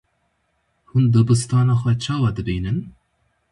Hûn 0.89 1.05
dibistana 1.13 1.75
xwe 1.81 1.93
çawa 2.03 2.31
dibînin? 2.35 2.79